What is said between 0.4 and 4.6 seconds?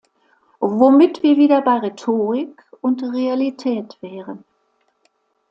Womit wir wieder bei Rhetorik und Realität wären.